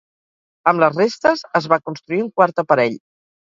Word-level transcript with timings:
Amb 0.71 0.83
les 0.83 0.95
restes 1.01 1.45
es 1.61 1.69
va 1.77 1.81
construir 1.87 2.25
un 2.27 2.33
quart 2.41 2.67
aparell. 2.69 3.01